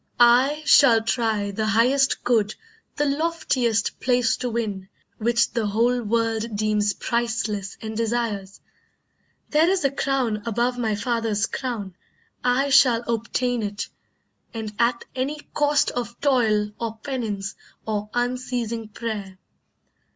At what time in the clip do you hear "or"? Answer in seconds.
16.79-16.97, 17.85-18.09